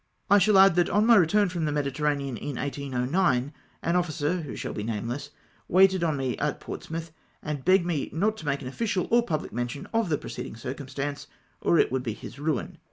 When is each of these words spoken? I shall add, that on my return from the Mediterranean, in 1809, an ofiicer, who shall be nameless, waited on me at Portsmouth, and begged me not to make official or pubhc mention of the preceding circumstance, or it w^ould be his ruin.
I 0.31 0.39
shall 0.39 0.57
add, 0.57 0.73
that 0.77 0.89
on 0.89 1.05
my 1.05 1.15
return 1.15 1.49
from 1.49 1.65
the 1.65 1.71
Mediterranean, 1.71 2.35
in 2.35 2.55
1809, 2.55 3.53
an 3.83 3.93
ofiicer, 3.93 4.41
who 4.41 4.55
shall 4.55 4.73
be 4.73 4.81
nameless, 4.81 5.29
waited 5.67 6.03
on 6.03 6.17
me 6.17 6.35
at 6.39 6.59
Portsmouth, 6.59 7.11
and 7.43 7.63
begged 7.63 7.85
me 7.85 8.09
not 8.11 8.35
to 8.37 8.47
make 8.47 8.63
official 8.63 9.07
or 9.11 9.23
pubhc 9.23 9.51
mention 9.51 9.85
of 9.93 10.09
the 10.09 10.17
preceding 10.17 10.55
circumstance, 10.55 11.27
or 11.61 11.77
it 11.77 11.91
w^ould 11.91 12.01
be 12.01 12.13
his 12.13 12.39
ruin. 12.39 12.79